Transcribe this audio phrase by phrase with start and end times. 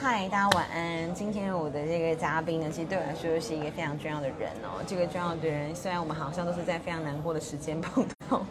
[0.00, 1.12] 嗨，大家晚安。
[1.12, 4.80] 今天我的这个嘉宾呢，其实对我来说是一个非常重要的人哦。
[4.86, 8.46] 这个重要的人，虽然我们好像都是在非常难过的时间碰到，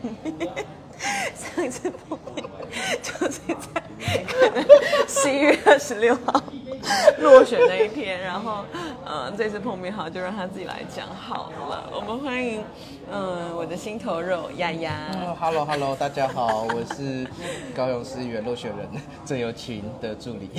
[1.36, 2.44] 上一次碰面
[3.02, 3.84] 就是在
[5.08, 6.42] 十一月二十六号
[7.20, 8.64] 落选那一天，然后
[9.06, 11.90] 呃这次碰面好就让他自己来讲好了。
[11.94, 12.64] 我们欢迎
[13.10, 14.92] 嗯、我的心头肉丫丫。
[15.14, 17.26] 哦 Hello Hello，大家好，我是
[17.74, 18.86] 高雄市议员落选人
[19.26, 20.50] 郑友琴的助理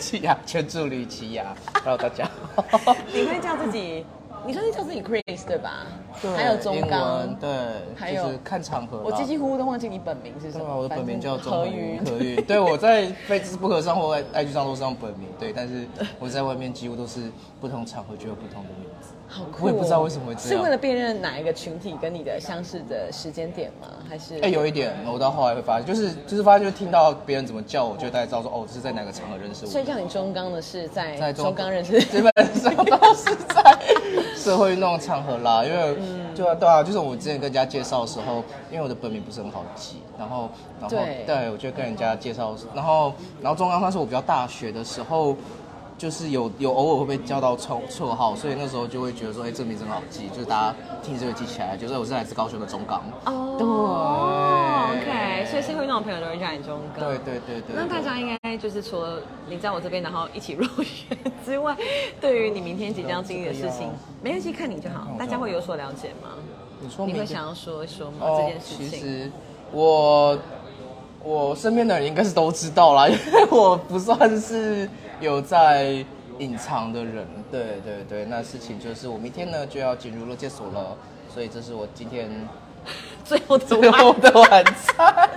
[0.00, 1.56] 齐雅， 前助理齐雅。
[1.82, 2.94] Hello 大家好。
[3.12, 4.04] 你会叫自己，
[4.46, 5.86] 你算是叫自己 Chris 对吧？
[6.22, 7.50] 对还有中刚文，对，
[7.96, 9.02] 还有就是看场合。
[9.04, 10.76] 我几几乎乎都忘记你本名是什对啊，么。
[10.78, 11.98] 我的本名叫何云。
[12.04, 12.42] 何云。
[12.44, 15.86] 对，我在 Facebook 上或 IG 上都是用本名，对，但是
[16.18, 18.95] 我在外面几乎都是不同场合就有不同的名字。
[19.28, 23.88] 好酷哦我也不知道为什么会这样是为了辨认哪一个群体跟你的相似的时间点吗？
[24.08, 24.38] 还是？
[24.40, 29.70] 哎、有一点，我到后来会发现，就是就是发现，就听到别人怎么叫我，就大概知道说，哦，这是在哪个场合认识我。
[29.70, 32.00] 所以叫你中刚的是在在中刚认识。
[32.06, 33.76] 基本上都是在
[34.36, 40.48] 社会运动场合啦，因为嗯对啊对啊，就是我之前跟人家介绍的时候，因为我的本名不是很好记，然后
[40.80, 45.36] 然后对我就跟人家介绍，然后然后中刚算是我比较大学的时候。
[45.98, 53.02] 就是有有偶尔会被叫到绰绰号，所以那时候就会觉得说，哎、这名字很好记，就是大家听这个记起来，就是我是来自高雄的中港。
[53.24, 53.66] 哦对
[55.00, 57.08] ，OK，所以社会那种朋友都会叫你中港。
[57.08, 57.74] 对对对对。
[57.74, 61.74] 那大家应该就是除了你在我这边，然后一起入选之外，
[62.20, 63.88] 对于你明天即将经历的事情，
[64.22, 65.08] 没关系，看你就好。
[65.18, 66.28] 大家会有所了解吗？
[66.78, 68.16] 你说你会想要说一说吗？
[68.20, 68.90] 哦这件事情？
[68.90, 69.32] 其实
[69.72, 70.38] 我
[71.24, 74.88] 我身边的人应该是都知道啦，因为我不算是
[75.20, 76.04] 有在
[76.38, 77.26] 隐藏的人。
[77.50, 80.96] 对对对，那事情就是我明天呢就要进入乐界所了，
[81.32, 82.30] 所以这是我今天
[83.24, 85.30] 最后的最后的晚餐。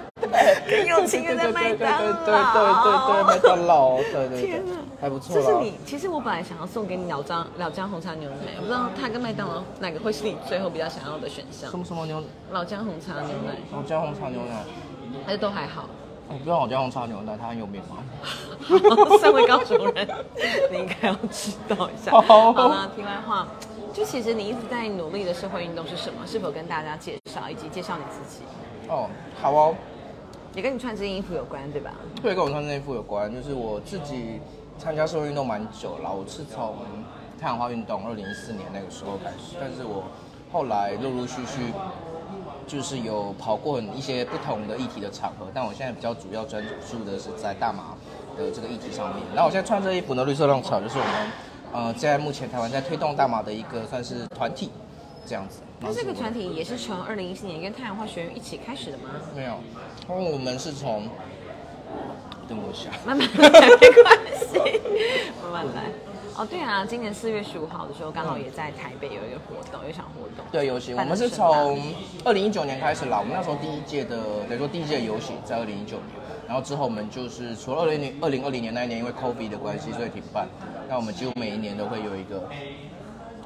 [0.67, 1.97] 很有情人在麦当劳。
[1.97, 4.61] 对对对对对，麦当劳，对对对
[5.02, 5.41] 还不错啦。
[5.44, 11.79] 这是你，其实我本来想要送给你老张老姜红茶牛奶，我不知道它跟麦当劳哪个会是你最后比较想要的选项什。
[11.79, 12.22] 么什么牛？
[12.51, 14.63] 老姜红茶牛奶，老姜红茶牛奶。
[15.25, 15.90] 还是都还好。
[16.29, 17.97] 我不知道我家红茶牛奶，它很有名吗？
[19.19, 20.07] 身为高雄人，
[20.72, 22.12] 你应该要知道一下。
[22.12, 23.47] 好好了，题外话，
[23.91, 26.25] 就其实你一直在努力的社会运动是什么？
[26.28, 28.44] 是否跟大家介绍，以及介绍你自己？
[28.88, 29.09] 哦，
[29.41, 29.75] 好哦。
[30.56, 31.91] 也跟你穿这件衣服有关，对吧？
[32.22, 34.40] 对，跟我穿这件衣服有关，就是我自己
[34.78, 36.75] 参加社会运动蛮久了，我是从
[37.40, 40.03] 太阳花运动二零一四年那个时候开始，但是我
[40.51, 41.72] 后来陆陆续续
[42.69, 47.96] 就是有跑过很一些不同的议题的场合，但我现在比较主要专注的是在大麻
[48.38, 49.25] 的这个议题上面。
[49.34, 51.31] 然后我现在穿这衣服呢，绿色浪潮就是我们
[51.74, 54.69] 呃现在目前台湾在推动大麻的一个算是团体
[55.25, 55.62] 这样子。
[55.81, 59.09] 那这个团体体也是从二零一四年跟太阳花学院一起开始的吗？
[59.35, 59.58] 没有，
[60.08, 61.08] 因为我们是从
[62.47, 62.91] 等我一下。
[63.03, 64.81] 慢慢来，没关系，
[65.41, 66.09] 慢慢来。
[66.39, 70.45] 哦，对啊，今年四月十五号的时候，刚好也在台北有一个活动，有一场活动。
[70.50, 71.77] 对游行，我们是从
[72.23, 73.19] 二零一九年开始啦。
[73.19, 74.16] 我们那时候第一届的，
[74.47, 76.16] 等于说第一届游行在二零一九年，
[76.47, 80.47] 然后之后我们就是除了二零零二零二零年那一年因为 COVID 的关系，所以停办。
[80.88, 82.47] 那我们几乎每一年都会有一个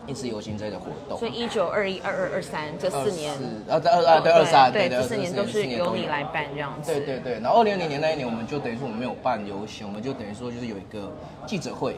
[0.06, 1.18] 一次游行这类的活动。
[1.18, 3.34] 所以一九、二一、二二、二三这四年，
[3.70, 6.94] 呃，对二二对二三，对，对这四年都是由你来办这样子。
[6.94, 11.12] 对对对，然后二零二零年那一年，我们就等于说我们没有办游行，我们就等于说就是有一个
[11.48, 11.98] 记者会。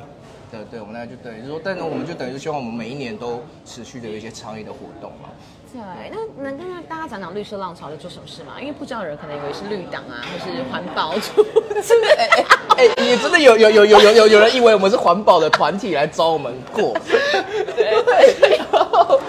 [0.55, 5.29] 对对，我们那就等于说，但是我们就等于说希望我们每一年都持续的有一些倡议的活动嘛。
[5.73, 8.53] 对，那能跟大家讲讲绿色浪潮在做什么事吗？
[8.61, 11.43] 因为不知道的人可能以为是绿党啊，或是环保 组
[11.81, 11.93] 织。
[12.17, 12.45] 哎哎
[12.77, 16.95] 哎，也真的有有有有有有有人以为我们是环保的团体来招我们过，
[17.75, 19.19] 对， 然后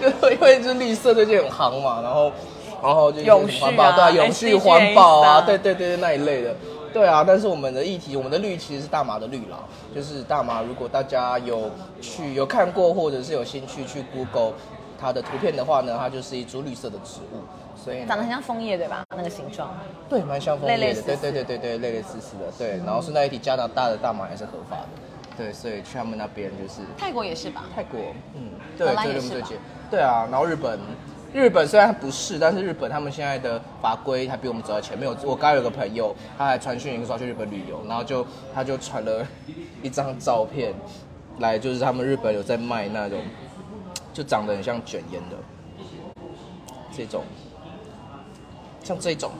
[0.30, 2.32] 因为就是绿色最近很行嘛，然后
[2.80, 6.54] 然后就是永续啊环保对啊，永续环保啊，啊对对对对那一类的。
[6.92, 9.58] 对啊，但是我们的议题，我们的绿其实是大麻的绿啦，
[9.94, 10.62] 就是大麻。
[10.62, 11.70] 如果大家有
[12.00, 14.52] 去有看过，或者是有兴趣去 Google
[15.00, 17.42] 它的图片的话呢，它就是一株绿色的植物，
[17.76, 19.04] 所以呢长得很像枫叶，对吧？
[19.16, 19.74] 那个形状。
[20.08, 22.76] 对，蛮像枫叶的，类类似对对对对对，类类似似的，对。
[22.84, 24.88] 然后顺带一提，加拿大的大麻也是合法的，
[25.36, 27.64] 对，所以去他们那边就是泰国也是吧？
[27.74, 27.98] 泰国，
[28.34, 29.58] 嗯，对，荷兰也是吧对对对，
[29.90, 30.28] 对啊。
[30.30, 30.78] 然后日本，
[31.32, 35.08] 日本虽然不是，但是日本他们现在的法规还比我们走在前面。
[35.08, 39.26] 我我刚刚有个朋友，他还传讯一个说去日本旅游，然后就他就传了
[39.82, 40.74] 一张照片
[41.38, 43.18] 来，就是他们日本有在卖那种，
[44.12, 45.36] 就长得很像卷烟的
[46.94, 47.24] 这种，
[48.84, 49.30] 像这种。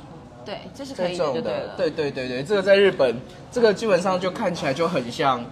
[0.45, 1.53] 对，这是可以的，对。
[1.77, 3.15] 对对对对，这个在日本，
[3.51, 5.49] 这个基本上就看起来就很像就是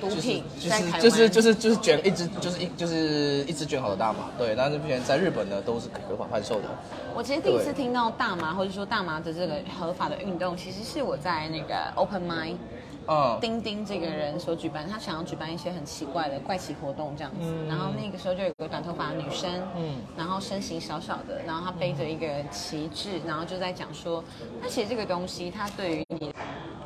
[0.00, 6.68] 毒品就在台湾是就是就是就是卷一支就是一就是一支卷好的大麻，对，但是目前在日本呢都是合法贩售的。
[7.14, 12.56] 我其实第一次听到大麻，或者说大麻的这个合法的运动，其实是我在那个 Open Mind
[13.10, 17.38] 嗯丁丁这个人所举办，他想要举办一些很奇怪的怪奇活动这样子。
[17.42, 24.22] 嗯然后那个时候就有个短头发的女生，嗯然后身形小小的，然后她背着一个旗帜，然后就在讲说，
[24.60, 26.07] 那其实这个东西它对于你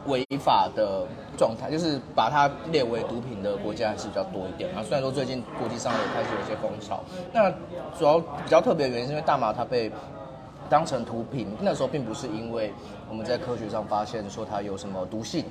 [0.07, 1.07] 违法的
[1.37, 4.83] 状态，就是把它列为毒品的国家还是比较多一点啊。
[4.83, 7.01] 虽然说最近国际上也开始有一些风潮，
[7.33, 7.51] 那
[7.99, 9.91] 主要比较特别的原因是因为大麻它被
[10.69, 12.73] 当成毒品，那时候并不是因为
[13.09, 15.45] 我们在科学上发现说它有什么毒性，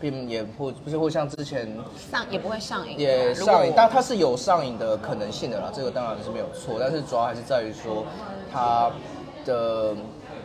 [0.00, 8.04] 并也或不是会像之前上也不会上瘾，也上瘾，但它是有上瘾的可能性的啦，这个当然是没有错，但是主要还是在于说
[8.52, 8.90] 它
[9.44, 9.94] 的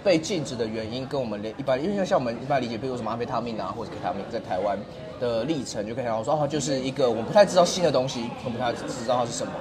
[0.04, 4.78] 被禁止的原因跟我们连一般，因为像我们一般理解，比如什么阿非他命啊或者 K 他命，在台湾
[5.20, 9.54] 的历程就可以看到说，哦，就是一个我们不太知道新的东西，我们不太知道它是什么，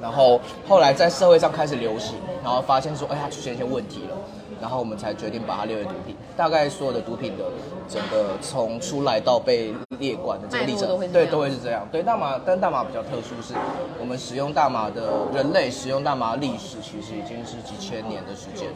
[0.00, 4.16] 然后后来在社会上开始流行，然后发现说，哎，它出现一些问题了。
[4.60, 6.14] 然后我们才决定把它列为毒品。
[6.40, 7.44] 大概所有的毒品的
[7.86, 11.86] 整个从出来到被列管的这个历程都会，对，都会是这样。
[11.92, 13.52] 对大麻，但大麻比较特殊是，
[14.00, 15.02] 我们使用大麻的
[15.34, 18.68] 人类使用大麻历史其实已经是几千年的时间。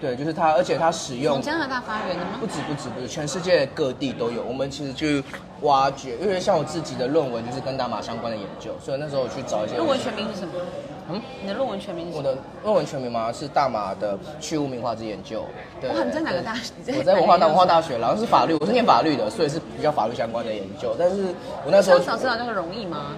[0.00, 2.46] 对，就是它，而且它使用加拿大发源的吗不？
[2.46, 4.44] 止不止不止，全世界各地都有。
[4.44, 5.24] 我们其实去
[5.62, 10.54] 挖掘，因为像我自己的论文就是跟大麻相关的研究，所以那时候我去找一些论文全名是什么？
[11.10, 12.16] 嗯，你的论文全名是？
[12.16, 15.44] 我的论文全名嘛是大麻的去污名化之研究。
[15.80, 16.72] 对，哇，你在哪个大学？
[16.96, 17.66] 我在文化大文化？
[17.66, 20.94] 大学，然后是法律，我是念法律的，所以是比较法律相关的研究。
[20.98, 21.34] 但是
[21.64, 23.16] 我那时候上早知道那个容易吗？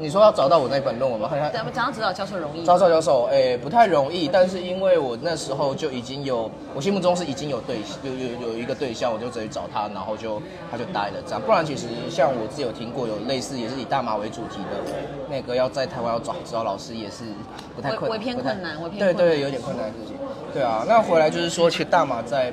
[0.00, 1.28] 你说要找到我那本论文吗？
[1.28, 2.64] 好像对，我找到指导教授容易吗。
[2.66, 11.40] 招少教授，诶、不太容易，但是因为我那时候就已经有，我心目中是已经有对有有有一个对象，我就直接找他，然后就他就待了这样。
[11.42, 14.90] 不然其实像我自己有听过有类似也是以大麻为主题的
[15.28, 17.24] 那个要在台湾要找指导老师也是
[17.76, 20.16] 不太困难困难对对，有点困难的事情。
[20.54, 22.50] 对啊，那回来就是说，其实大麻在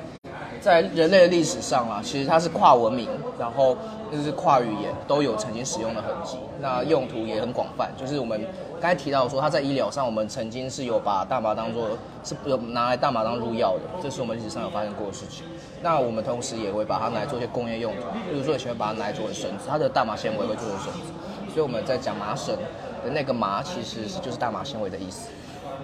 [0.68, 3.74] 在人类的历史上啊，其实它是跨文明，然后
[4.12, 6.36] 就是跨语言都有曾经使用的痕迹。
[6.60, 8.38] 那用途也很广泛，就是我们
[8.78, 11.88] 刚才提到说，它在医疗上，我们曾经是有把大麻当做
[12.22, 15.46] 是有拿来大麻当入药的，这是我们历史上有发生过的事情。
[15.80, 22.54] 那我们同时也会把它拿来做一些工业用途，比如说以前把它拿来做绳子，它的大麻纤维会做成绳子，所以我们在讲麻绳
[23.02, 25.30] 的那个麻，其实是就是大麻纤维的意思。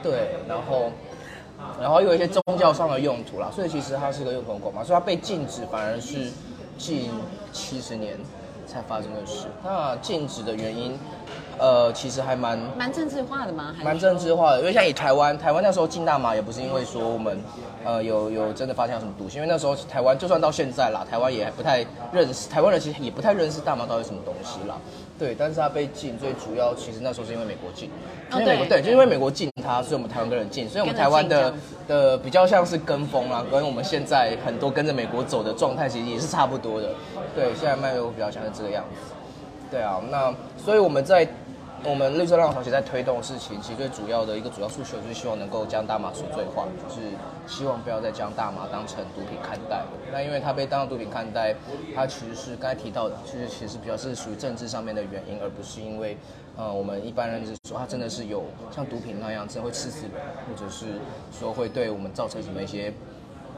[0.02, 0.90] 对，然后。
[1.80, 6.30] 然后又有一些宗教上的用途啦，所以其实它是个用途很广嘛，所以它被禁止反而是
[6.78, 7.10] 近
[7.52, 8.16] 七十年
[8.66, 9.46] 才发生的事。
[9.62, 10.98] 那禁止的原因，
[11.58, 13.74] 呃，其实还蛮蛮政治化的吗？
[13.76, 17.38] 还蛮政治化的，因为像以台湾，台湾那时候禁大麻也不是因为说我们
[17.84, 24.76] 呃有有真的发现有什么毒性，因为那时候台湾就算到现在啦，台湾也还不太认识，台湾人其实也不太认识大麻到底什么东西啦。
[25.18, 27.88] 对，但是他被禁，最主要其实那时候是因为美国禁，
[28.32, 31.54] 哦因为美国对对，就因为美国禁他，所以我们台湾跟人禁，所以我们台湾的
[31.86, 36.88] 的比较像是跟风啦，跟我们现在很多跟着美国走的状态其实也是差不多的。
[37.34, 39.12] 对，现在脉络比较像是这个样子。
[39.70, 41.26] 对啊，那所以我们在
[41.86, 47.00] 我们绿色浪潮其实在推动的事情，其实最主要的一个主要诉求就是希望能够将大麻赎罪化，就是
[47.46, 49.82] 希望不要再将大麻当成毒品看待。
[50.10, 51.54] 那因为它被当成毒品看待，
[51.94, 56.16] 它其实是刚才提到的，其实其实比较是属于政治上面的原因，而不是因为
[56.56, 58.44] 呃我们一般认知说它真的是有
[58.74, 60.12] 像毒品那样真的会刺死人，
[60.48, 60.86] 或者是
[61.38, 62.90] 说会对我们造成什么一些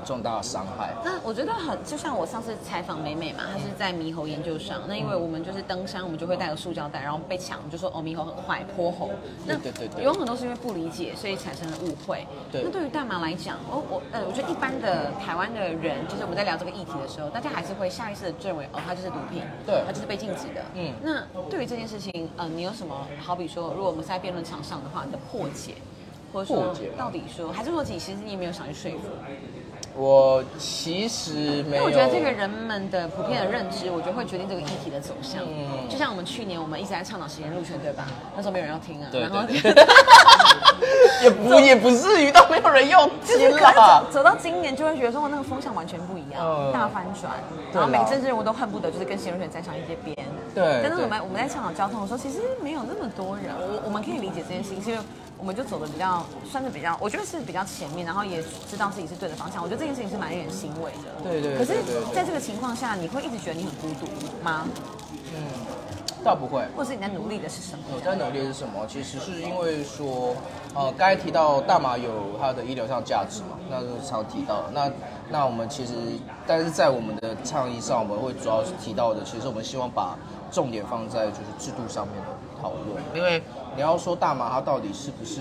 [0.04, 0.94] 重大的伤害。
[1.04, 4.82] 那我觉得很，就像我上次采访美美嘛，她是在猕猴研究上。
[4.86, 9.10] 那因为我们就是登山，我们就会带个塑胶袋，然后被抢，就说哦猕猴很坏，泼猴。
[9.46, 12.26] 那对对对有很多是因为不理解，所以产生了误会。
[12.50, 20.62] 对那对于大麻来讲，哦我呃，我觉得一般的台湾的人，就是我们在聊这个议题的时候，大家还是会下意识的认为哦它就是毒品，对它就是被禁止的。
[20.74, 25.74] 嗯那对于这件事情，呃，你有什么好比说，如果我们是在辩论场上的话，你的破解，
[26.32, 29.08] 或者说到底说，还是说其实你也没有想去说服？
[29.96, 35.42] 我其实没有，因为我觉得这个人们的普遍的认知，我觉得会决定这个议题的走向。
[35.44, 38.06] 嗯就像我们去年我们一直在倡导实验入权，对吧？
[38.36, 39.08] 那时候没有人要听啊。
[39.10, 39.38] 对然后
[41.22, 43.46] 也不也不至于到没有人用就是。
[43.50, 47.32] 走走到今年，就会觉得说哇那个风向完全不一样，嗯大翻转，
[47.72, 50.16] 然后每个政治人物都恨不得就是跟实验入权站上一些边。
[50.54, 55.02] 对对但是我们我们在倡导交通的时候，其实没有那么多人，我我们可以理解这件事情，是因为
[55.38, 59.62] 我们就走的比较算是比较，我觉得是比较前面，然后也知道自己是对的方向。
[59.62, 61.08] 我觉得这件事情是蛮令人欣慰的。
[61.22, 61.74] 对对对可是
[62.14, 64.06] 在这个情况下，你会一直觉得你很孤独
[64.42, 64.66] 吗？
[66.26, 66.62] 倒不会。
[66.76, 67.84] 或者是你在努力的是什么？
[67.94, 68.84] 我在努力的是什么？
[68.88, 70.34] 其实是因为说，
[70.74, 74.70] 呃，刚才提到大麻有它的医疗上价值嘛，那是常提到的。
[74.74, 74.90] 那
[75.30, 75.94] 那我们其实，
[76.46, 80.18] 但是在我们的倡议上，我们会主要是提到的，其实我们希望把
[80.50, 82.28] 重点放在就是制度上面的
[82.60, 83.02] 讨论。
[83.14, 83.40] 因为
[83.76, 85.40] 你要说大麻它到底是不是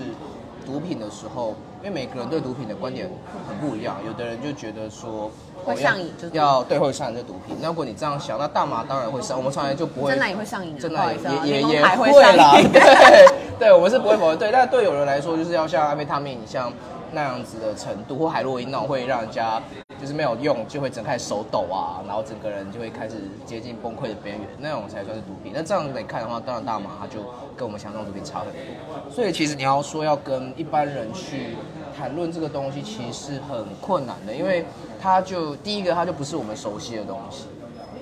[0.64, 3.10] 毒品的时候，因为每个人对毒品的观点
[3.48, 5.30] 很不一样，有的人就觉得说
[5.74, 7.56] 会上瘾就是要对会上瘾这毒品。
[7.60, 13.26] 那如果你这样想，那大麻当然会上，我们从来就不会真的也会上瘾啊，真的也也也柠檬还会会啦， 对
[13.58, 16.72] 对，我们是不会否认，对，但对有人来说，就是要像安非他命，像
[17.12, 19.60] 那样子的程度，或海洛因那种会让人家
[20.00, 23.14] 就是没有用，就会整个开始手抖啊，然后整个人就会开始
[23.46, 25.52] 接近崩溃的边缘，那种才算是毒品。
[25.54, 27.20] 那这样来看的话，当然大麻它就
[27.56, 29.10] 跟我们想象中毒品差很多。
[29.10, 31.56] 所以其实你要说要跟一般人去
[31.96, 34.64] 谈论这个东西，其实是很困难的，因为
[35.00, 37.46] 它就第一个它就不是我们熟悉的东西，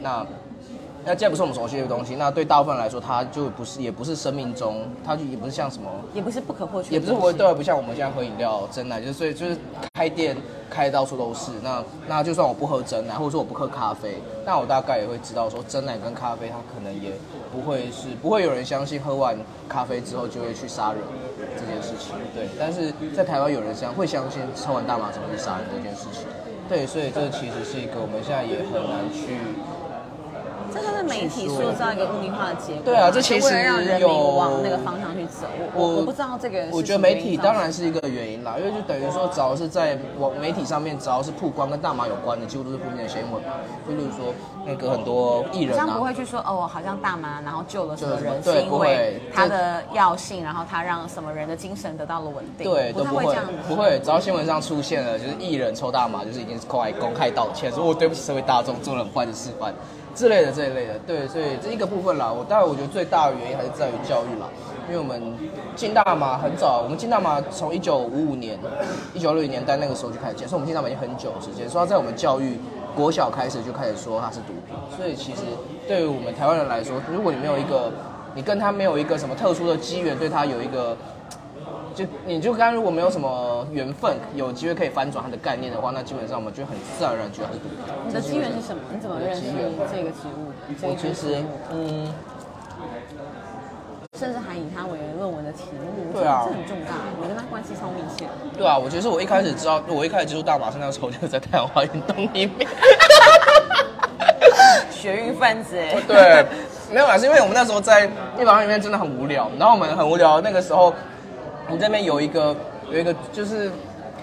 [0.02, 0.26] 那。
[1.06, 9.56] 那既然不是我们熟悉的东西，那对大部分人来说，它就不是，也不是生命中，它就也不是像什么，也不是不可或缺的也，不是我对，不像我们现在喝饮料真奶，就是所以就是
[9.92, 10.36] 开店
[10.70, 11.52] 开到处都是。
[11.62, 17.12] 那那就算我不喝真奶，或者说我不喝咖啡，那我大概也会知道说真奶跟咖啡，它可能也
[17.52, 19.36] 不会是不会有人相信喝完
[19.68, 21.00] 咖啡之后就会去杀人
[21.54, 22.14] 这件事情。
[22.34, 26.22] 对，但是在台湾有人相会相信抽完大麻之后去杀人这件事情。
[26.66, 29.36] 对，所以这其实是一个我们现在也很难去。
[30.74, 32.82] 这就是媒体塑造一个污名化的结果嘛。
[32.84, 35.46] 对啊这其实让人有民往那个方向去走。
[35.74, 43.42] 我我我不知道这个是我觉得媒体当然是一个原因啦，因为就等于说，只要是在网媒体上面，只要是曝光跟大麻有关的，几乎都是负面的新闻。
[43.86, 44.34] 就例如说，
[44.66, 52.70] 那个很多艺人啊好像不，会去说哦，好像大麻然后救了什么人，对是因为不会它的药性，然后他让什么人的精神得到了稳定。
[52.70, 53.52] 对，不都不会这样子。
[53.68, 59.72] 不会，只要新闻上出现了，就是艺人抽大麻，就是已经是公开公开道歉，说我对不起社会大众，做了很坏的示范
[60.14, 60.98] 之类的这一类的。
[61.06, 64.46] 对，所以这一个部分啦，我当然我觉得最大的原因还是在于教育啦，
[64.88, 65.20] 因为我们
[65.74, 68.58] 进大麻很早，我们进大麻从一九五五年、
[69.12, 72.58] 一九六零年代那个时候就开始进，所以我们进大麻已经很久时间，所以在我们教育
[72.94, 75.42] 国小开始就开始说它是毒品，所以其实
[75.88, 77.90] 对于我们台湾人来说，如果你没有一个，
[78.34, 80.96] 你跟他没有一个什么特殊的机缘，对他有一个。
[81.94, 87.78] 就你就刚如果没有什么缘分，有机会可以翻转它的概念的话，那基本上我们就很自然而然觉得它是毒品。
[88.06, 88.82] 你的机缘是什么？
[88.92, 89.42] 你怎么认识
[89.90, 90.52] 这个植物？
[90.82, 92.12] 我其实嗯，
[94.18, 96.12] 甚至还以它为论文的题目。
[96.12, 98.26] 对啊这很重大，你跟他关系超密切。
[98.58, 102.66] 对啊，我觉得是我一开始知道，我一开始接触大麻是那时候就在太阳花运动里面。
[104.90, 106.46] 学运分子，哎对，
[106.90, 108.08] 没有啦，是因为我们那时候在
[108.40, 110.94] 一房里面真的很无聊，然后我们很无聊，那个时候
[111.66, 112.54] 我们这边有一个
[112.90, 113.70] 有一个就是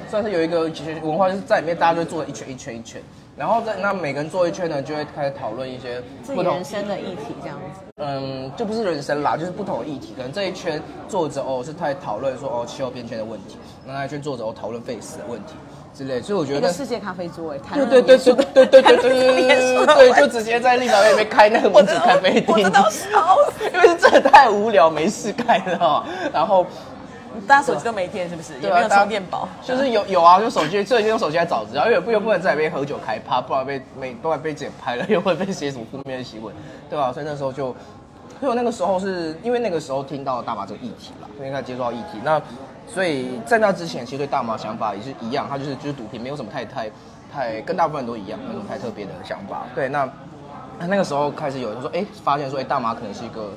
[0.10, 0.62] 算是有一个
[1.02, 3.02] 文化，就是在里面大家就会坐一圈一圈一圈，
[3.36, 7.82] 然后在那每个人坐一圈呢，就会开始讨论一些不同人生的议题这样子。
[7.98, 10.14] 嗯，就不是人生啦，就是不同的议题。
[10.16, 15.54] 可能这一圈坐着哦是在讨论说哦气候变迁的问题，那那一圈坐着哦讨论废死的问题
[15.94, 16.22] 之类。
[16.22, 23.66] 所以我觉得世界咖啡桌，哎，谈对论对对对对对对对对对就直接在立法院里面开那个民主咖啡厅，我笑死。
[23.72, 26.04] 因为真的太无聊，没事干了哦。
[26.34, 26.66] 然后
[27.48, 28.54] 大家手机都没电是不是？
[28.60, 29.48] 也没有充电宝。
[29.64, 36.54] 就是有有啊，就手机，所以就用手机来找资料，因为不又不能在里面喝酒开趴，不然被没不然被剪拍了，又会被写什么负面的新闻，
[36.90, 37.68] 对吧、所以那时候就，
[38.40, 42.20] 所以我那个时候是因为那个时候听到大麻这个议题啦，所以他接触到议题。
[42.24, 42.42] 那
[42.88, 46.90] 所以在那之前，其实对大麻想法也是一样，他就是就是毒品，没有什么太太
[47.34, 49.64] 太跟大部分人都一样，没有什么太特别的想法。
[49.74, 50.10] 对，那
[50.80, 53.52] 那个时候开始有人说，哎、发现说，哎、大麻可能是一个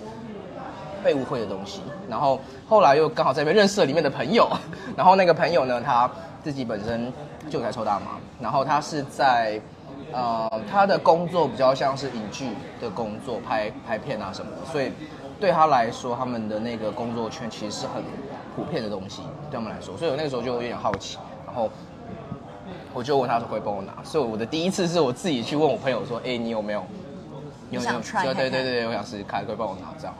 [1.04, 1.82] 被误会的东西。
[2.08, 4.49] 然后后来又刚好在那边认识了里面的朋友，
[4.96, 6.11] 然后那个朋友呢，他
[6.42, 7.12] 自己本身
[7.50, 9.61] 就在抽大麻，然后他是在
[10.12, 12.49] 呃他的工作比较像是影剧
[12.80, 14.90] 的工作，拍拍片啊什么的，所以
[15.38, 18.02] 对他来说，他们的那个工作圈其实是很
[18.56, 19.20] 普遍的东西，
[19.50, 21.70] 对他们来说，所以我那个时候就有点好奇，然后。
[22.94, 26.78] 我就问他说会帮我拿，所以我的第一次是我自己去问我朋友说，哎、你有没有？
[27.70, 30.14] 有你想 try 看看对对对对，我想试试看，会帮我拿这样。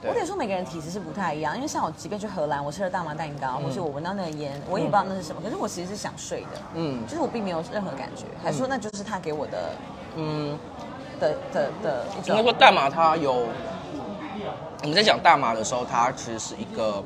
[0.00, 0.10] 对。
[0.10, 7.06] 我得说每个人体质是不太一样，因为像我即便去荷兰，我吃了大麻蛋糕，或是我闻到那个烟，我也不知道那是什么，可是我其实是想睡的，嗯。
[7.06, 9.72] 就是我并没有任何感觉，还说那就是他给我的
[10.16, 10.58] 嗯，
[11.20, 13.46] 的的的一种应该说大麻它有，
[14.82, 17.02] 我们在讲大麻的时候，它其实是一个，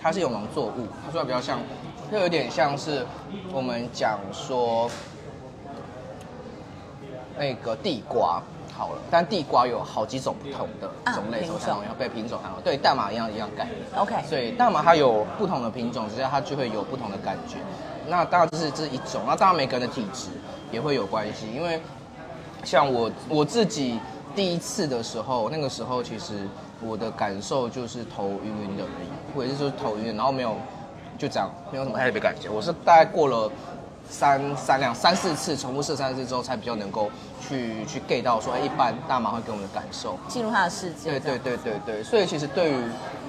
[0.00, 1.58] 它是有农作物，它虽然比较像，
[2.12, 3.04] 就有点像是
[3.52, 4.90] 我们讲说
[7.38, 8.42] 那个地瓜。
[8.76, 13.76] 好了，但地瓜有好几种不同的啊种类，品种所以它被品种还有对大麻一样一样概念。
[13.96, 17.56] OK，所以大麻它有不同的品种，之下它就会有不同的感觉。
[18.06, 20.28] 那当然这是这一种，那当然每个人的体质
[20.70, 21.80] 也会有关系，因为
[22.62, 23.98] 像我我自己
[24.34, 26.46] 第一次的时候，那个时候其实
[26.80, 30.54] 我的感受就是头晕晕的而已，或者是说头晕，然后没有
[31.16, 32.50] 就这样，没有什么特别感觉。
[32.50, 33.50] 我是大概过了
[34.08, 37.10] 三三两三四次重复试三四次之后，才比较能够
[37.40, 40.18] 去去 get 到说，哎，一般大麻会给我们的感受。
[40.28, 42.76] 进入他的世界，对对对对对，所以其实对于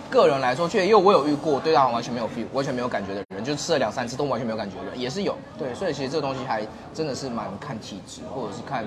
[0.09, 5.35] 个人来说，却因为我有遇过对大麻完全没有 feel、完全没有感觉的人，就吃了两三次都完全没有感觉的人，也是有。
[5.57, 8.85] 对，所以其实这个东西还真的是蛮看体质，或者是看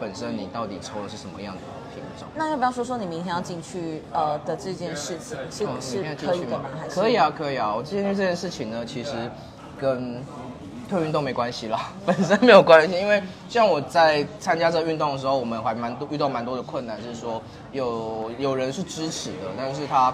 [0.00, 1.60] 本身你到底抽的是什么样的
[1.94, 2.28] 品种。
[2.34, 6.64] 那要不要说说你明天要进去呃的这件事情是嗯是可以的吗？
[6.78, 7.74] 还是可以啊，可以啊。
[7.74, 9.12] 我进去这件事情呢，其实
[9.80, 10.22] 跟
[10.88, 12.98] 退运动没关系啦， 本身没有关系。
[12.98, 17.40] 因为像我在参加这个运动的时候，我们还蛮多遇到蛮多的困难，就是说
[17.72, 20.12] 有有人是支持的，但是他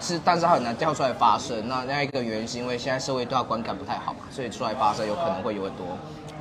[0.00, 1.66] 是，但是他很难跳出来发声。
[1.66, 5.86] 那那一个原因是因为现在社会对他观感不太好嘛，所以出来发声有可能会有很多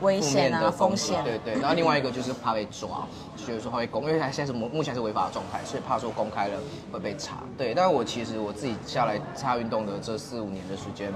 [0.02, 1.24] 危负险的风险？
[1.24, 6.60] 对对，然后另外一个就是怕被抓，就觉得说他会公，因为他现在是目目前是违法的状态，所以怕说公开了
[6.92, 7.38] 会被查。
[7.58, 11.14] 对，但是我其实我自己下来参加运动的这四五年的时间，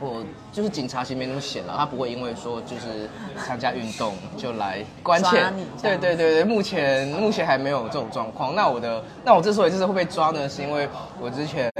[0.00, 3.08] 我就是警察其实没那么闲了，他不会因为说就是
[3.44, 5.66] 参加运动就来关切你。
[5.82, 8.54] 对对对对，目前目前还没有这种状况。
[8.54, 10.88] 那我的那我之所以就是会被抓呢，是因为
[11.20, 11.70] 我之前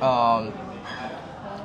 [0.00, 0.42] 呃。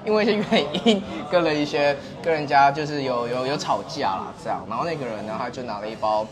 [0.05, 6.27] 因为一些原因跟了一些跟人家就是有有有吵架啦，这样，然后那个人呢，他就拿了一包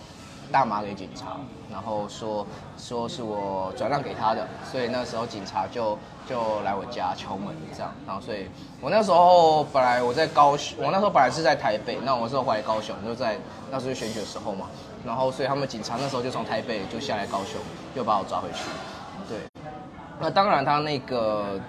[0.51, 1.38] 大麻给警察，
[1.72, 2.46] 然后说
[2.77, 8.48] 说是我转让给他的，所以那时候警察就就来我家敲门这样，然后所以
[8.81, 13.38] 我那时候本来我在高雄，我那时候本来是在台北，那我那时候回高雄，就在
[13.72, 14.67] 那时候选举的时候嘛，
[15.05, 17.60] 然后所以他们警察那时候就从台北就下来高雄，
[17.96, 18.65] 又把我抓回去，
[19.29, 19.38] 对，
[20.20, 21.60] 那当然他那个。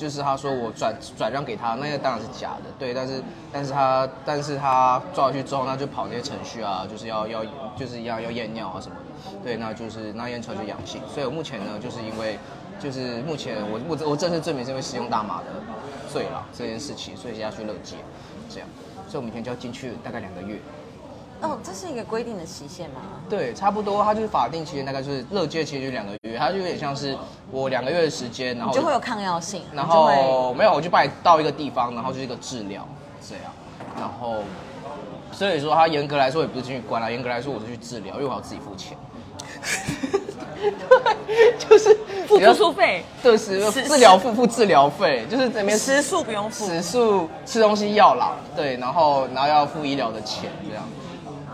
[0.00, 7.44] 就是他说我转转让给他，那个当然是假的，对，但是但是他但是他抓回去之后，那就跑那些程序啊，就是要要
[7.76, 12.38] 就是要要验尿啊什么的，对，那就是那验出来就阳性，所以我目前呢，就是因为
[12.80, 15.48] 就是目前我我我正式证明是因为使用大麻的
[16.10, 17.96] 罪了这件事情，所以要去乐戒，
[18.48, 18.66] 这样，
[19.06, 20.58] 所以我明天就要进去大概两个月，
[21.42, 23.00] 哦，这是一个规定的期限吗？
[23.28, 27.16] 对，差不多，它就是法定期间大概就是乐戒期间就两个月，它就有点像是
[27.50, 32.86] 我两个月的时间，然后就会有抗药性，然后没有，我就把你到一个地方，然后就是一个治疗，
[33.26, 33.44] 这样，
[33.98, 34.42] 然后
[35.32, 38.96] 所以说他严格来说也不是进去关了，严格来说我是去治疗，因为我要自己付钱。
[40.62, 41.96] 对，就是
[42.28, 46.66] 付住宿费，对是食治疗付付治疗费，就是这边食宿不用付。
[46.66, 50.84] 食宿吃东西要啦，对，然后然后要付医疗的钱这样，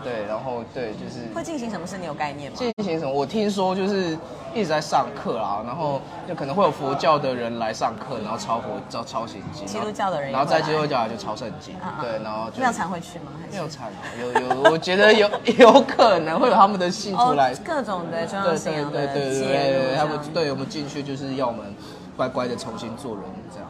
[0.07, 1.97] 对，然后对就是会进行什么事？
[1.97, 2.57] 你有概念吗？
[2.57, 3.11] 进行什么？
[3.11, 4.17] 我听说就是
[4.55, 13.25] 一直在上课啦，然后就可能会有佛教的人来上课，然后抄佛抄抄心经，基督教的人然后在基督教就抄圣经，对，然后就妙禅会去吗？
[13.37, 13.91] 还是没有禅哦，
[14.21, 21.75] 有有，我觉得有有可能会有他们的信徒来哦，各种的中对央信对仰的对对对介对他们对我们进去就是要我们
[22.15, 23.69] 乖乖的重新做人，这样，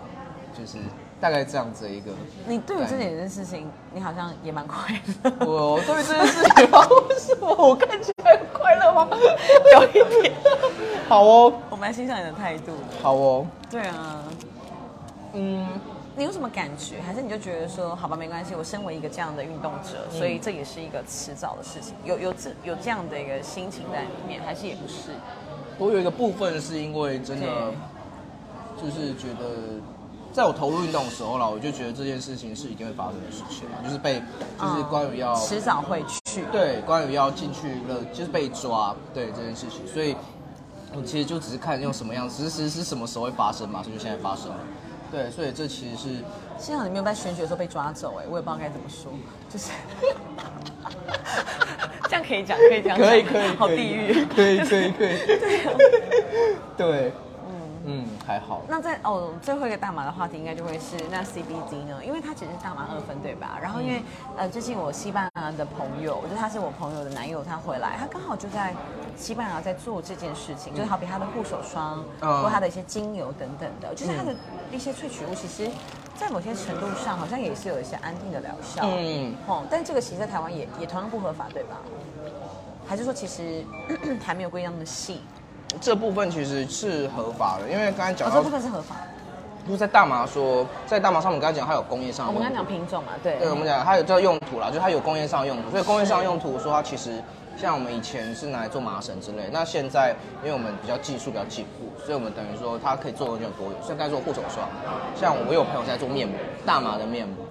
[0.55, 0.77] 就是
[1.19, 2.11] 大概这样子的一个。
[2.45, 5.31] 你对于这件事情，你好像也蛮快乐。
[5.45, 6.79] 我对这件事情吗？
[7.09, 9.07] 为什么我看起来很快乐吗？
[9.73, 10.33] 有一点。
[11.07, 12.83] 好哦，我蛮欣赏你的态度的。
[13.01, 14.23] 好哦，对啊，
[15.33, 15.65] 嗯，
[16.15, 17.01] 你有什么感觉？
[17.01, 21.95] 还是你就觉得说，好吧，没关系，我身为一个这样的运动者，嗯所以这也是一个迟早的事情。
[22.03, 25.11] 有有这有这样的一个心情在里面，还是也不是？
[25.79, 27.47] 我有一个部分是因为真的
[28.81, 29.45] 就是觉得，
[30.37, 34.21] 在我投入运动的时候啦，我就觉得这件事情是一定会发生的事情嘛，就是被
[34.61, 36.43] 就是关于要、嗯迟早会去。
[36.51, 40.15] 对，关于要进去了，就是被抓，对这件事情，所以
[40.93, 44.57] 我其实就只是看用什么样，只是是什么时候会发生嘛，所以就现在发生了。
[45.11, 46.09] 对，所以这其实是
[46.59, 49.11] 幸好你没有在选举的时候被抓走，哎，我也不知道该怎么说，
[49.49, 49.71] 就是
[52.07, 55.73] 这样可以讲，可以这样讲，可以可以，好地狱，可以可以可以， 对啊。
[56.77, 57.11] 对，
[57.89, 63.57] 嗯还好，那在哦，最后一个大麻的话题应该就会是那 CBD 呢，因为它其实是大麻二分对吧？
[63.61, 64.01] 然后因为、
[64.35, 68.75] 呃最近我西班牙的朋友，我觉得他是我朋友的男友，他回来，他刚好就在
[69.15, 74.35] 西班牙在做这件事情，就是好比他的护手霜，嗯或他的一些精油等等的，就是他的
[74.71, 75.69] 一些萃取物，其实。
[76.19, 78.81] 在某些程度上，好像也是有一些安定的疗效。
[78.85, 81.77] 嗯哦，但这个其实在台湾也也同样不合法，对吧？
[82.87, 83.63] 还是说其实
[84.25, 85.21] 还没有规定那么细？
[85.81, 89.01] 这部分其实是合法的，因为刚才讲这部分是合法的。
[89.65, 93.37] 就是在大麻说，在大麻上面，我刚才讲它有工业上的用途我们刚刚讲品种嘛，对。
[93.37, 97.21] 对，我们讲它有这个用途啦，就是它有工业上的用途，所以工业上的用途说它其实
[97.57, 104.69] 像我们以前是拿来做麻绳之类，那现在因为我们比较技术比较进步，所以我们等于说它可以做的就很多元，所以该做护手霜，
[105.19, 107.45] 像我有朋友在做面膜，大麻的面膜，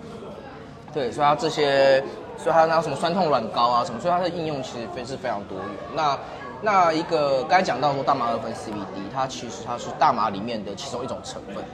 [0.94, 2.02] 对，所以它这些，
[2.38, 5.66] 所以它那什么酸痛软膏啊什么，所以它的应用其实非是非常多元。
[5.94, 6.18] 那
[6.62, 11.64] 那一个刚才讲到说大麻二酚 CBD，它其实它是大麻里面的其中一种成分。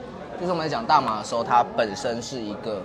[0.40, 2.82] 就是我们在讲大麻的时候，它本身是一个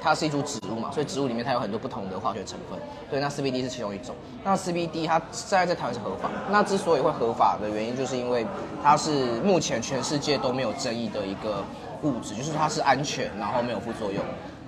[0.00, 2.76] 它是一株植物嘛，所以植物里面它有很多不同的化学成分。
[3.08, 4.16] 对，那 CBD 是其中一种。
[4.42, 6.28] 那 CBD 它现在在台湾是合法。
[6.50, 8.44] 那之所以会合法的原因，就是因为
[8.82, 11.62] 它是目前全世界都没有争议的一个
[12.02, 14.20] 物质，就是它是安全，然后没有副作用。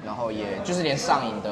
[0.04, 1.50] 然后也就是连上瘾的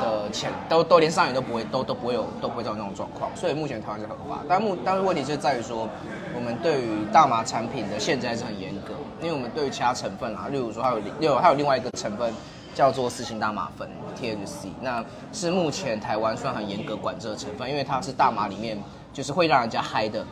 [0.00, 4.38] 的钱都都连上瘾都不会都都不会有都不会造成那种状况，所以目前台湾是合法。
[4.48, 5.88] 但目但是问题就在于说，
[6.34, 12.32] 我们对于大麻产品的限制还是很严格，因为我们对于其他成分啊，例如说还有另还有另外一个成分
[12.74, 18.78] 叫做四氢大麻酚 THC，那是目前台湾算很严格管制的成分，因为它是大麻里面
[19.12, 20.24] 就是会让人家嗨的。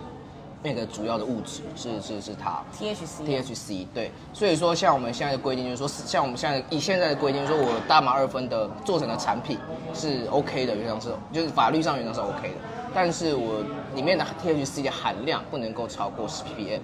[0.61, 9.57] 那个主要的物质是是是它 THC THC 对，所以说像我们现在的规定就是说，像我们现在以现在的规定说，我大麻二分的做成的产品
[9.94, 12.55] 是 OK 的，原则上是就是法律上原则上是 OK 的，
[12.92, 13.62] 但是我
[13.94, 16.81] 里面的 THC 的含量不能够超过十 ppm，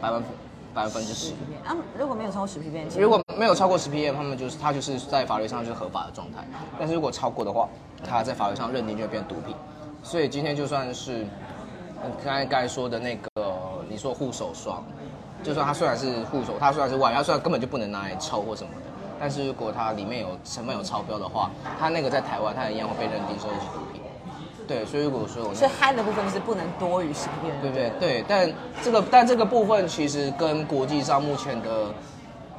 [0.00, 0.22] 百分
[0.72, 1.32] 百分之十。
[1.62, 6.38] 啊，如果没有超过十 ppm，如果没有超过十 ppm，他们就是他就是在法律上就是合法的状态，
[6.78, 7.68] 但是如果超过的话，
[8.02, 9.54] 他在法律上认定就会变毒品，
[10.02, 11.26] 所以今天就算是。
[12.24, 13.54] 刚才刚才说的那个，
[13.88, 14.82] 你说护手霜，
[15.42, 18.86] 就说它虽然是护手，它虽然是外，它虽然根本就不能拿来抽或什么的，
[19.18, 24.02] 但是如果它里面有成分有超标的话，它那个在台湾它一样会被认定说是毒品。
[24.66, 27.60] 对，所以如果说我所以嗨的部分就是不能多于十 ppm。
[27.60, 27.90] 对不对？
[27.98, 31.86] 对，但这个但这个部分其实跟国际上目前的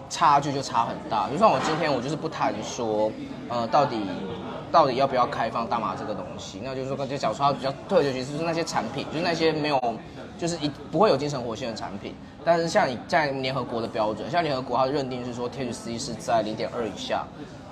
[0.09, 1.29] 差距就差很大。
[1.29, 3.11] 就算我今天我就是不谈说，
[3.49, 3.97] 呃，到底。
[4.71, 6.61] 到底要不要开放大麻这个东西？
[6.63, 9.79] 那就是说，就讲出它比较特别，就是那些产品，就是那些没有，
[10.37, 12.15] 就是一不会有精神活性的产品。
[12.43, 17.25] 但是像你在联合国的标准，像联合国它认定是说 THC 是在零点二以下，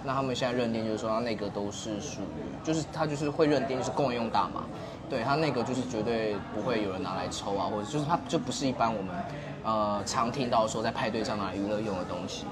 [0.03, 4.63] 那他们现在认定就是说它那个都是属于，就是它就是会认定是工业用大麻，
[5.09, 9.15] 对它那个就是绝对不会有人拿来抽啊，或者就是它就不是一般我们
[9.63, 12.45] 呃常听到说在派对上拿来娱乐用的东西，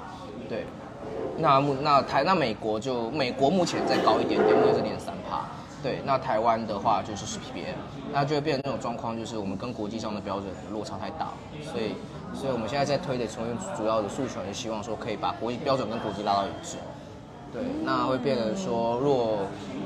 [0.49, 0.65] 对。
[1.37, 5.45] 那目那台那美国就美国目前再高一点点，目前是点三帕。
[5.83, 7.77] 对，那台湾的话就是十 ppm，
[8.11, 11.27] 那就会变成那种状况，就是我们跟国际上的标准落差太大，
[11.71, 11.93] 所以
[12.33, 16.77] 所以我们现在在推的成为主要的诉求，是希望说可以把国际标准跟国际拉到一致。
[17.53, 19.37] 对，那会变成说，若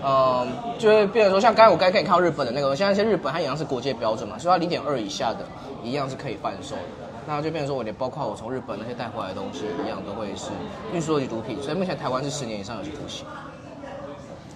[0.03, 0.47] 嗯，
[0.79, 5.45] 就会变成说，像刚才我刚才可以看日本的那个，现在日本它一样是国际标准嘛，所以它零点二以下的
[5.83, 7.10] 一样是可以贩售的。
[7.27, 10.49] 那就变成说，我连包括我从日本那些带回来的东西一样，都会是
[10.91, 11.61] 运输及毒品。
[11.61, 13.25] 所以目前台湾是十年以上有期徒刑。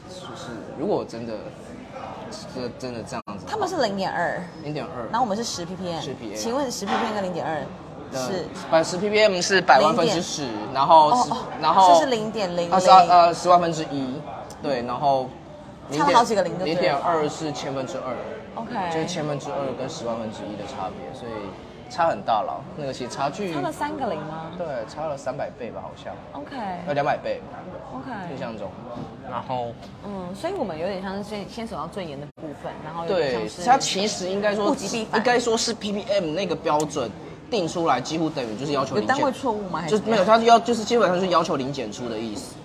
[0.10, 1.34] 就是如果真的，
[2.54, 6.36] 这真的这样子，他们是零点二，零点二，然后我们是十 ppm，十 ppm。
[6.36, 7.62] 请问十 ppm 跟零点二
[8.12, 8.46] 是？
[8.72, 11.28] 百十 ppm 是百万分之十，然后
[11.62, 14.20] 然后这是零点零零，呃十万分之一，
[14.64, 15.30] 对，然后
[15.92, 18.16] 差好几个零，零点二是千分之二
[18.56, 21.32] ，OK，就是千分之二跟十万分之一的差别，所以。
[21.96, 24.52] 差很大了，那个其实差距差了三个零吗？
[24.58, 26.14] 对，差了三百倍吧，好像。
[26.34, 26.54] OK。
[26.86, 27.40] 要两百倍。
[27.94, 28.12] OK。
[28.34, 28.70] 印象中。
[29.32, 29.68] 然后。
[30.06, 37.10] 嗯，所以我们有点像是先先走到最严的部分，然后对，它其实应该说应该说是 ppm 那个标准
[37.50, 39.88] 定出来，几乎等于就是要求零单位错误吗？
[39.88, 42.56] 就没有，它要就是基本上是要求零检出的意思。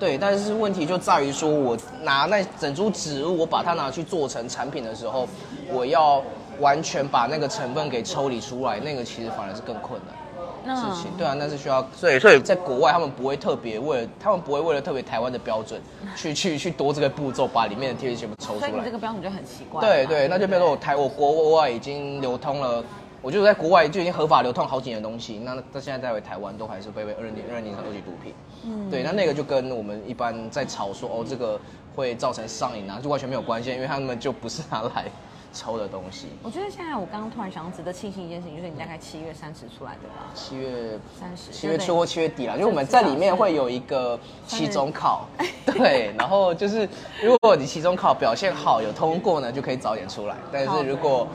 [0.00, 5.28] 对，但是问题就在于说，我拿那整株植物，我把它拿去做成产品的时候，
[5.70, 6.20] 我要。
[6.60, 11.10] 完全把那个成分给抽离出来，那个其实反而是更困难的事情。
[11.16, 11.84] 对啊，那是需要。
[11.94, 15.80] 所以，所以在国外，他们不会特别为了，他们不会为了特别台湾的标准，
[16.16, 18.60] 去去去多这个步骤，把里面的 THC 全部抽出来。
[18.60, 19.80] 所以你这个标准就很奇怪。
[19.80, 22.84] 对对，那就比如说我台我国外已经流通了，
[23.22, 28.34] 我就在国外就已经合法流通好几年的东西，那那现在带回台湾都还是被被认定认定成二级毒品。
[28.64, 31.58] 嗯，对，那那个就跟我们一般在吵说哦，这个
[31.96, 35.06] 会造成上瘾啊，就完全没有关系，因为他们就不是拿来。
[35.52, 40.30] 抽的东西，我觉得现在我刚刚突然想，值得庆幸一件事情，就是你大概七月三十出来对吧？
[40.34, 45.26] 七月三十，七月初或七月底了，因为我们在里面会有一个期中考，
[45.66, 46.88] 对，然后就是
[47.22, 51.26] 如果你期中考表现好，有通过呢，就可以早点出来，但是如果。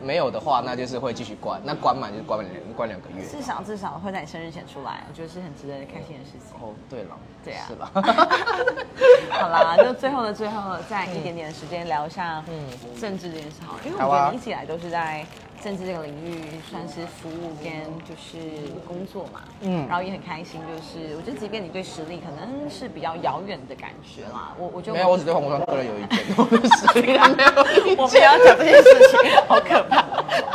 [0.00, 1.60] 没有的话，那就是会继续关。
[1.64, 3.24] 那关满就是关两关两个月。
[3.26, 6.56] 至少至少会在你生日前出来，我觉得是很值得开心的事情。
[6.60, 7.90] 哦，对了，对啊，是吧？
[9.30, 12.66] 好啦，就最后的最后，再一点点的时间聊一下嗯
[13.00, 15.24] 政治这件事好，因为我觉得你一起来都是在。
[15.66, 17.72] 政治这个领域算是服务跟
[18.06, 18.38] 就是
[18.86, 30.04] 工作嘛，嗯，然后也很开心，就是我觉得即便你对实力可能是比较遥远的感觉啦，我我就没有，我只对黄国昌个人有意见， 我的实力没有，我不要讲这件事情，好可怕，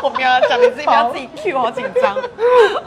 [0.01, 2.15] 我不要讲，你自己不要自己 Q，好紧张，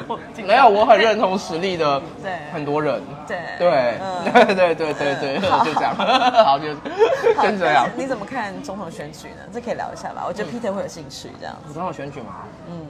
[0.08, 3.36] 我 没有，我很认同实力的，对，很多人，对。
[3.58, 3.98] 对。
[4.32, 7.86] 对对对对对，就这样，好就就这样。
[7.96, 9.42] 你怎么看总统选举呢？
[9.52, 11.74] 这可以聊一下吧，我觉得 Peter 会有兴趣这样子。
[11.74, 12.13] 总统选举。
[12.68, 12.86] 嗯，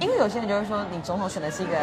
[0.00, 1.76] 因为有些人就会说，你总统选的是一个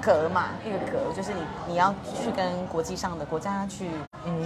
[0.00, 3.90] 格嘛，一个格，就是你你要去跟国际上的国家去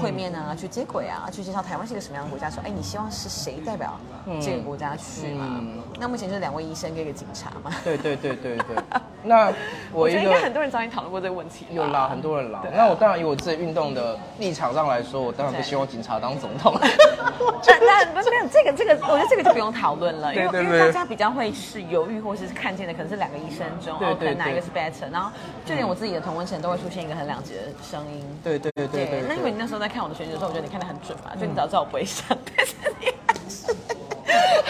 [0.01, 3.99] 会面啊，去接轨啊，去介绍台湾是一个什么样的国家，说，哎，你希望是谁代表
[4.41, 5.47] 这个国家去嘛？
[5.61, 7.71] 嗯那目前就是两位医生跟一个警察嘛。
[7.85, 8.77] 对对对对对。
[9.23, 9.53] 那
[9.93, 11.67] 我应该很多人找你讨论过这个问题。
[11.71, 12.61] 有啦，很多人啦。
[12.61, 16.75] 啊那我当然以我自己运动的立场上来说，我当然不希望警察当总统。
[17.81, 25.31] 那那没有这个这个，我觉得这个就不用讨论了，因为因为大家比较会是犹豫或是看见的，可能是两个医生中，哦，可对对哪一个是 better，然后
[25.65, 28.25] 就连我自己的同温层都会出现一个很两极的声音。
[28.43, 29.25] 对对对对对。
[29.29, 33.75] 那因为你那时候在看我的选举的时候，我觉得你看的很准嘛，就你早知道我不会上，但是你还是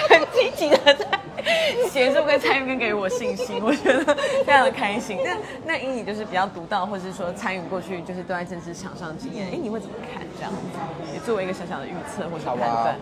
[0.09, 1.07] 很积极的在
[1.91, 5.19] 协助跟参与跟给我信心，我觉得非常的开心。
[5.25, 10.59] 那那以你就是比较独到，或者是说参与过去就是都在政治场上的经验，哎，你会怎么看这样子？
[11.13, 12.97] 也作为一个小小的预测或者好吧判断。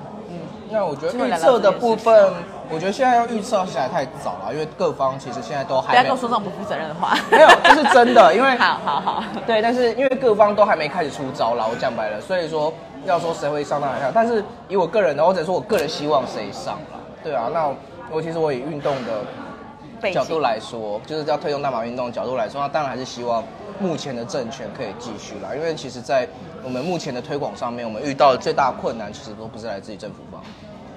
[0.71, 2.31] 那我觉得预测的部分，
[2.69, 7.17] 我觉得现在要预测起来太早了，因为各方其实现在都还没不要跟我说这种不负责任的话。
[7.31, 12.71] 没有，这是真的，因为 好好好，对，但是因为各方都还没开始出招啦，我讲白了，所以说
[13.07, 17.01] 要说谁会上当然下，但是以我个人的，我只能说我个人希望谁上啦。
[17.25, 17.75] 对啊，那
[18.11, 23.45] 我其实我以运动的角度来说，就是要推动大马运动的角度来说，那当然还是希望
[23.81, 26.27] 目前的政权可以继续啦，因为其实，在
[26.63, 30.43] 我们目前的推广上面，我们遇到的最大困难其实都不是来自于政府方，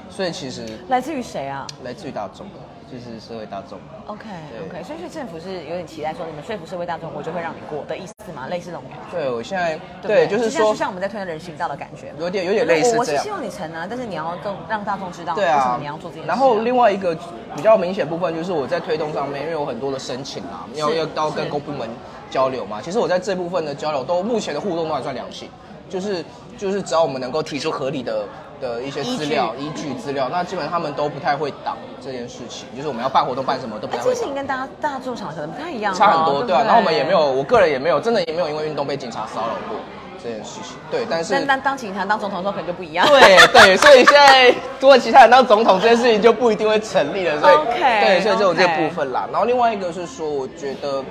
[0.10, 1.68] 所以其实来自于谁啊？
[1.84, 2.46] 来自于大众，
[2.92, 3.80] 就是社会大众。
[4.08, 9.18] ？OK 对 OK，所以所以政府是有点期待说你们说服社会大众，我就会让你过的意思嘛，类似这种感觉。
[9.18, 13.30] 对，我现在对就是说像就像我们在推人行道的感觉，有点有点类似我我是希。
[13.32, 16.34] 望你成啊，但是你要更让大众知道对啊为什么你要做这件事啊。
[16.34, 17.16] 然后另外一个
[17.56, 21.90] 比较明显部分就是我在推动上面，因为有很多的申请啊，要是要到跟是公部门
[22.30, 22.82] 交流嘛。
[22.82, 25.50] 其实我在这部分的交流都目前的互动都还算良性，
[25.90, 26.24] 就是
[26.58, 28.26] 就是只要我们能够提出合理的
[28.62, 32.68] 的一些资料依据资料，那基本上他们都不太会挡这件事情。
[32.76, 36.62] 就是我们要办活动办什么都不哎，这件事情跟大家大众场可能不太一样哦，差很多，对啊。
[36.62, 39.78] 不然后我们也没有，我个人也没有，真的也没有因为运动被警察骚扰过
[40.24, 40.78] 这件事情。
[40.92, 43.08] 对，但是但当当警察当总统的时候可能就不一样。
[43.08, 49.28] 对对，所以现在如果其他人当总统这件事情就不一定会成立了，所以 OK，对，所以只有这部分啦。
[49.32, 51.04] 然后另外一个是说，我觉得，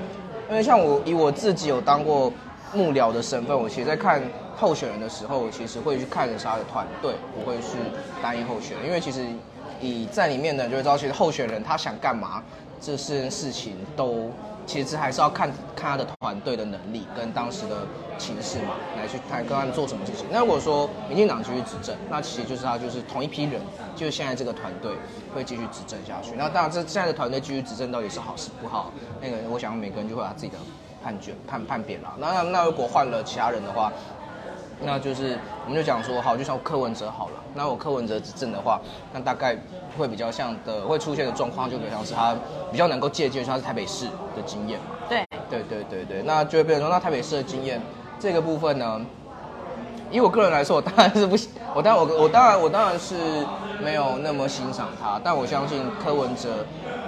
[0.48, 2.32] 因为像我以我自己有当过
[2.72, 4.22] 幕僚的身份，我其实在看
[4.56, 7.76] 候选人的时候，我其实会去看他的团队，不会是
[8.22, 9.26] 单一候选人，因为其实
[9.80, 12.42] 以在里面的就会知道，其实候选人他想干嘛，
[12.80, 14.30] 这四件事情都
[14.66, 17.78] 其实还是要看看他的团队的能力跟当时的
[18.18, 20.26] 情势嘛，来去看跟他们做什么事情。
[20.30, 23.60] 那如果说民进党继续执政，那其实就是他就是同一批人，
[23.96, 24.92] 就是现在这个团队
[25.34, 26.36] 会继续执政下去。
[26.36, 30.58] 那当然，这现在的团队继续执政到底是好是不好，那个我想每个人就会有他自己的
[31.02, 32.12] 判决判判扁了。
[32.18, 33.92] 那那那如果换了其他人的话，
[34.82, 37.34] 那就是我们就讲说，好，就像柯文哲好了。
[37.54, 38.80] 那我柯文哲执政的话，
[39.12, 39.56] 那大概
[39.98, 42.34] 会比较像的会出现的状况，就比较像是他
[42.70, 44.86] 比较能够借鉴，像是台北市的经验嘛。
[45.08, 47.80] 对，对对对对，那就会变成说，那台北市的经验
[48.18, 49.00] 这个部分呢，
[50.10, 51.36] 以我个人来说，我当然是不，
[51.74, 53.14] 我当然我我当然我当然是
[53.82, 56.64] 没有那么欣赏他，但我相信柯文哲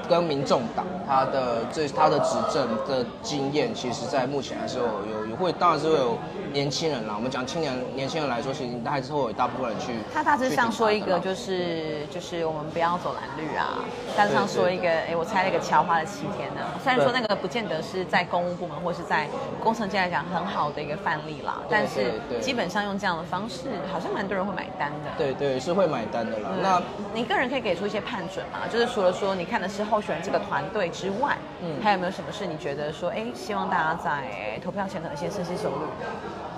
[0.09, 6.17] 跟民众党他的这他的执政的经验，其实在目前来说有有有会，当然是会有
[6.53, 7.15] 年轻人啦。
[7.17, 9.93] 我们讲青年年轻人来说，其实还是会有一大部分人去。
[10.13, 13.79] 他大致上说一个就是就是我们不要走蓝绿啊，
[14.17, 16.61] 大致上说一个，哎，我猜了一个桥花了七天呢。
[16.83, 19.29] 虽然说那个不见得是在公务部门或是在
[19.63, 25.11] 工程界来讲很好的一个范例啦，但是基本上用这样的方式，好像蛮多人会买单的。
[25.19, 26.51] 对对是会买单的啦。
[26.53, 28.61] 嗯那你个人可以给出一些判准嘛？
[28.73, 36.07] 就是除了说你看的是候选人这个团队之外，嗯，还有没有什么是你觉得说，哎，希望大家在哎投票前可能先深思熟虑的？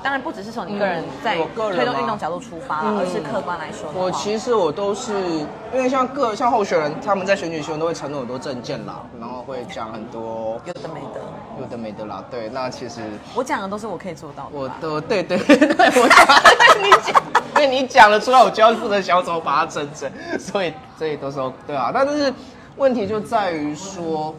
[0.02, 5.12] 当然不只是从你个人嗯在推动运动角度出发啦，嗯而是客观来说我其实我都是
[5.72, 11.20] 因为像各像候选人，他们在选举期间都会承诺很多证件啦，然后会讲很多有的没的，
[11.60, 12.24] 有的没的啦。
[12.30, 13.00] 对，那其实
[13.34, 14.74] 我讲的都是我可以做到的我啦。
[14.80, 15.56] 都对对 对，
[16.02, 17.22] 我讲你讲，
[17.56, 21.90] 因为你讲了出来，我就要负责小丑把它整整，所以这些都是对啊。
[21.92, 22.32] 但是
[22.76, 24.34] 问题就在于说。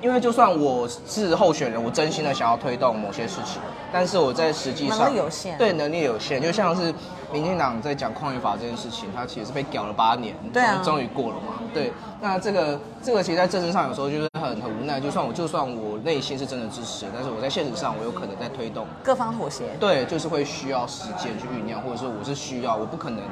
[0.00, 3.60] 因为就算我是候选人，我真心的想要推动某些事情，
[3.92, 6.94] 但是我在实际上能力有限对能力有限，就像是
[7.32, 11.54] 民进党在讲矿业法这件事情，他其实是被屌了八年，对啊终于过了嘛。
[11.74, 14.98] 对，那这个这个其实，在政治上有时候就是很很无奈。
[14.98, 19.64] 就算我就算我内心是真的支持，但是我在现实上我有可能在推动，各方妥协。
[19.78, 23.22] 对，就是会需要时间去酝酿，或者说我是需要，我不可能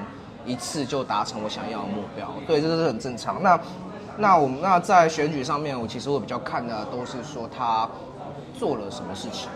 [0.44, 2.28] 一次就达成我想要的目标。
[2.46, 3.42] 对，这是很正常。
[3.42, 3.58] 那
[4.18, 7.88] 那我们那在选举上面，我其实我比较看的都是说他
[8.58, 9.48] 做了什么事情。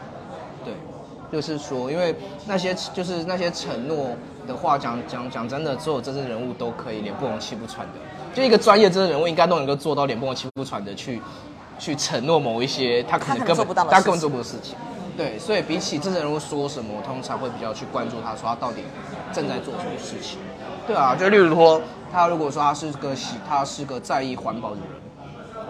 [1.32, 2.14] 就是说，因为
[2.46, 4.08] 那些就是那些承诺
[4.46, 7.94] 的话，讲讲讲真的，所有真正人物都可以脸不红气不喘的，
[8.34, 11.20] 就一个专业真正人物应该都能够做到脸不红气不喘的去
[11.78, 14.76] 去承诺某一些他可能根做不到他根本做不到的事情。
[15.16, 18.82] 对，所以比起真正人物说什么，我通常会比较去关注他说他到底
[19.32, 20.38] 正在做什么事情。
[20.86, 24.84] 对啊，就例如说，他如果说他是个喜，他是个在意环保的人，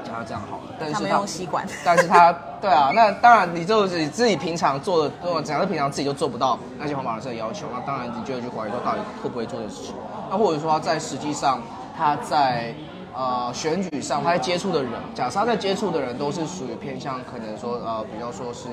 [0.04, 9.94] 讲他这样好了， 但是他们用吸管，但是他对啊，那当然你就你自己平常做的，如果假设平常自己就做不到那些环保人士的要求，那当然你就会去怀疑说到底会不会做这件事情。
[10.30, 11.60] 那或者说在实际上
[11.96, 12.74] 他在
[13.20, 18.68] 呃选举上他在接触的人，假设他在接触的人都是属于偏向可能说呃比较说是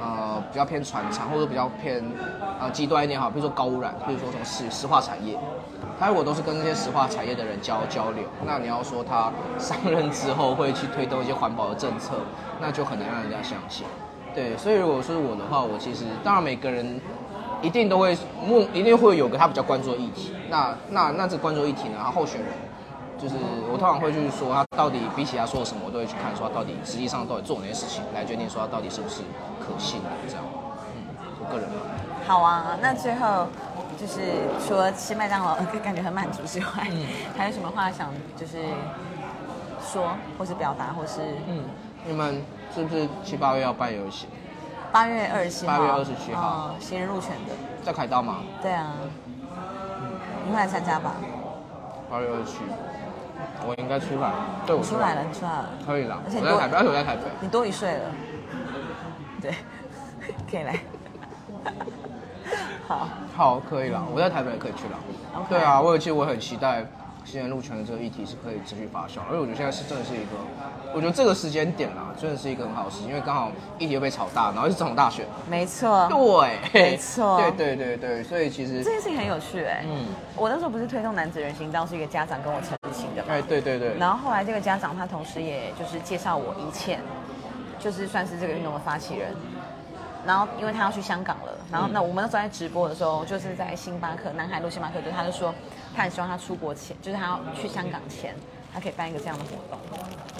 [0.00, 2.02] 呃比较偏传产或者比较偏
[2.58, 5.36] 呃极端一点哈，比如说高污染，比如说什么石石化产业。
[6.00, 12.14] 他如果都是跟这些石化产业的人交交流，那你要说他上任之后会去推动一些环保的政策，
[12.60, 13.86] 那就很难让人家相信。
[14.34, 16.98] 对，所以如果是我的话，我其实当然每个人
[17.60, 20.32] 一定都会目一定会有个他比较关注的议题。
[20.48, 22.48] 那那那这关注议题呢，他候选人
[23.22, 23.36] 就是
[23.70, 29.22] 我通常会去说他到底比起他说的什么，我都会去看说他到底实际上到底做哪些事情，来决定说他到底是不是
[29.60, 30.42] 可信的这样。
[30.96, 31.06] 嗯，
[31.38, 31.76] 我个人嘛。
[32.26, 33.46] 好啊，那最后
[33.96, 35.54] 就是除了吃麦当劳
[35.84, 37.06] 感觉很满足之外，嗯
[37.38, 38.58] 还有什么话想就是
[39.86, 41.62] 说，或是表达，或是嗯，
[42.04, 42.42] 你们
[42.74, 44.26] 是不是七八月要办游戏？
[44.90, 47.54] 八月二十七号，八月27号嗯新人入选的，
[47.84, 48.38] 在凯道吗？
[48.60, 48.92] 对啊，
[50.44, 51.12] 你会来参加吧？
[52.10, 52.58] 八月二十七，
[53.66, 54.32] 我应该出来。
[54.66, 56.20] 对，我出来了，你出来了，可以了。
[56.24, 57.22] 而且你我在台北，而且我在台北。
[57.40, 58.04] 你多一岁了，
[59.40, 59.54] 对，
[60.50, 60.78] 可以来。
[62.86, 64.98] 好，好，可以了，我在台北可以去了。
[65.48, 66.84] 对啊，我其实我很期待
[67.24, 70.36] 新人入权的这个议题是可以持续发酵，因为我觉得现在是真的是一个，
[70.94, 75.24] 我觉得这个时间点啦，真的是一个很好的时机，因为刚好议题又被炒大，然后是总统大选。
[75.48, 76.08] 没错，
[76.72, 80.06] 对，没错对对对对，所以其实这，件事情很有趣哎、嗯，
[80.36, 83.28] 我那时候不是推动男子人行道，是一个家长跟我澄清的嘛。
[83.30, 87.00] 哎，对对对，然后后来这个家长他同时也就是介绍我一倩，
[87.78, 89.32] 就是算是这个运动的发起人。
[90.24, 95.52] 然后因为他要去香港了，然后那我们那时候在直播的时候，就是在星巴克南海路星巴克，就他就说
[95.94, 98.34] 他很希望他出国前，就是他要去香港前，
[98.72, 99.78] 他可以办一个这样的活动。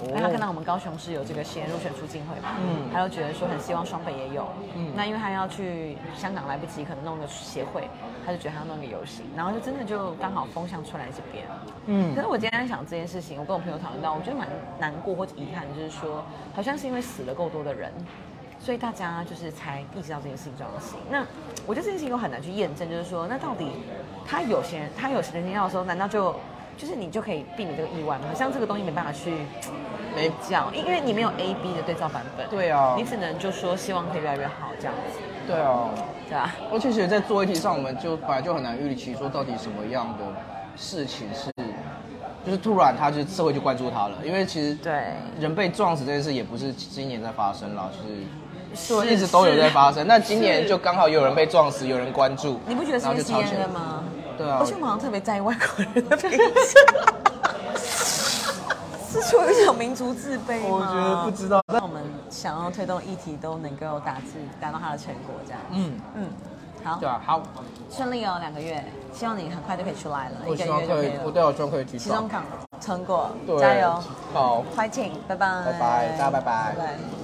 [0.07, 2.89] 因为他看到我们高雄市有这个新人入选出境会嘛，嗯。
[2.91, 4.91] 他就觉得说很希望双北也有，嗯。
[4.95, 7.87] 那因为他要去香港来不及，可能弄个协会，
[8.25, 11.45] 他就觉得他要弄个游行，然后就真的就刚好风向出来这边，
[11.85, 12.13] 嗯。
[12.15, 17.93] 可是我今天在想这件事情，我跟我朋友讨论到，我觉得蛮难过或者遗憾，就是说，好像是因为死了够多的人，
[18.63, 20.97] 所以大家就是才意识到这件事情重要性。
[21.11, 21.25] 那
[21.67, 23.67] 我觉得这件事情又很难去验证，就是说，那到底
[24.25, 26.33] 他有些人他有人行道的时候，难道就
[26.77, 28.25] 就是你就可以避免这个意外吗？
[28.29, 29.31] 好像这个东西没办法去
[30.15, 35.89] 没比较，因为你没有 A B 的对照版本，对啊你只能就说希望可以越来越好这样子，对啊。
[36.29, 36.55] 对啊？
[36.71, 40.23] 而且其实，在做议题上，我们就本来就很难预期说到底什么样的
[40.77, 41.51] 事情是，
[42.45, 48.21] 就是突然他就社会就关注他了，因为其实对，人被撞死这件事也不是今年在发生了，就是
[48.73, 50.05] 说是一直都有在发生。
[50.07, 54.03] 那今年就刚好有人被撞死，有人关注，你不觉得是因为然后就超 CNN 吗？
[54.37, 54.57] 对啊。
[54.59, 56.37] 而且我们好像特别在意外国人的评价，
[59.11, 60.69] 是出于一种民族自卑吗？
[60.69, 61.61] 我觉得不知道。
[61.67, 65.61] 那我们想要推动议题都能够达至达到它的成果，这样。
[65.71, 66.27] 嗯，嗯，
[66.83, 66.97] 好。
[66.99, 67.43] 对，啊，好，
[67.91, 68.83] 顺利哦，两个月，
[69.13, 71.21] 希望你很快就可以出来了，我一个希望可以月就可以，了。
[71.25, 72.41] 我对我希望可以提早期中，考
[72.81, 74.03] 成果，加油。
[74.33, 76.73] 好，，fighting，拜拜，拜拜大家拜拜。
[76.75, 77.22] 拜拜。